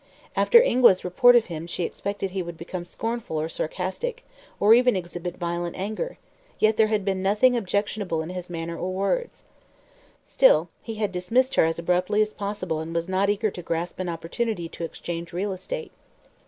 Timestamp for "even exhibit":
4.73-5.37